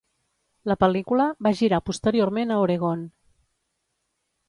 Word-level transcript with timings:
La 0.71 0.77
pel·lícula 0.83 1.27
va 1.49 1.53
girar 1.61 1.81
posteriorment 1.91 2.57
a 2.57 2.61
Oregon. 2.65 3.07